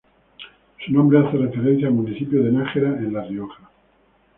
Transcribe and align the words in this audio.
Su 0.83 0.91
nombre 0.93 1.19
hace 1.19 1.37
referencia 1.37 1.87
al 1.87 1.93
municipio 1.93 2.41
de 2.43 2.51
Nájera 2.51 2.89
en 2.89 3.13
La 3.13 3.23
Rioja. 3.23 3.69